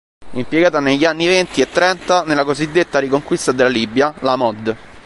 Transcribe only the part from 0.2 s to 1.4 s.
Impiegata negli anni